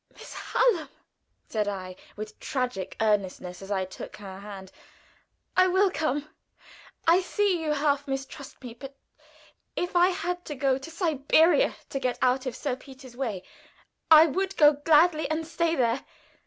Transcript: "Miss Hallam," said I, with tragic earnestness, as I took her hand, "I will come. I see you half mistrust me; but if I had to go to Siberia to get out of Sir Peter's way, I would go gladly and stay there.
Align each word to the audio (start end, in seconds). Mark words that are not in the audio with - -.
"Miss 0.13 0.33
Hallam," 0.33 0.89
said 1.47 1.67
I, 1.67 1.95
with 2.15 2.39
tragic 2.39 2.95
earnestness, 2.99 3.61
as 3.61 3.69
I 3.69 3.85
took 3.85 4.17
her 4.17 4.39
hand, 4.39 4.71
"I 5.55 5.67
will 5.67 5.91
come. 5.91 6.27
I 7.07 7.21
see 7.21 7.61
you 7.61 7.73
half 7.73 8.07
mistrust 8.07 8.63
me; 8.63 8.73
but 8.73 8.95
if 9.75 9.95
I 9.95 10.07
had 10.09 10.43
to 10.45 10.55
go 10.55 10.79
to 10.79 10.89
Siberia 10.89 11.75
to 11.89 11.99
get 11.99 12.17
out 12.19 12.47
of 12.47 12.55
Sir 12.55 12.75
Peter's 12.75 13.15
way, 13.15 13.43
I 14.09 14.25
would 14.25 14.57
go 14.57 14.73
gladly 14.73 15.29
and 15.29 15.45
stay 15.45 15.75
there. 15.75 16.03